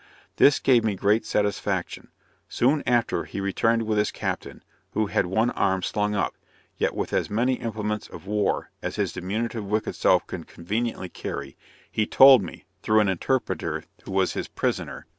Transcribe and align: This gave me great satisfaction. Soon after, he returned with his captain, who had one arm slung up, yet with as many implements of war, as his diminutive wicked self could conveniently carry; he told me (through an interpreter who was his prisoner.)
This 0.37 0.57
gave 0.57 0.83
me 0.83 0.95
great 0.95 1.27
satisfaction. 1.27 2.07
Soon 2.49 2.81
after, 2.87 3.25
he 3.25 3.39
returned 3.39 3.83
with 3.83 3.99
his 3.99 4.09
captain, 4.09 4.63
who 4.93 5.05
had 5.05 5.27
one 5.27 5.51
arm 5.51 5.83
slung 5.83 6.15
up, 6.15 6.33
yet 6.75 6.95
with 6.95 7.13
as 7.13 7.29
many 7.29 7.53
implements 7.61 8.07
of 8.07 8.25
war, 8.25 8.71
as 8.81 8.95
his 8.95 9.13
diminutive 9.13 9.63
wicked 9.63 9.93
self 9.93 10.25
could 10.25 10.47
conveniently 10.47 11.09
carry; 11.09 11.55
he 11.91 12.07
told 12.07 12.41
me 12.41 12.65
(through 12.81 12.99
an 13.01 13.09
interpreter 13.09 13.83
who 14.03 14.11
was 14.11 14.33
his 14.33 14.47
prisoner.) 14.47 15.05